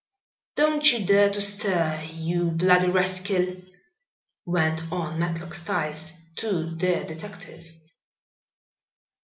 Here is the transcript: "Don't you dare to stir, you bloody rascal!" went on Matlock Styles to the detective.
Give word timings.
"Don't 0.55 0.91
you 0.91 1.05
dare 1.05 1.29
to 1.29 1.39
stir, 1.39 2.09
you 2.11 2.45
bloody 2.49 2.89
rascal!" 2.89 3.55
went 4.45 4.91
on 4.91 5.19
Matlock 5.19 5.53
Styles 5.53 6.13
to 6.37 6.71
the 6.75 7.03
detective. 7.05 7.63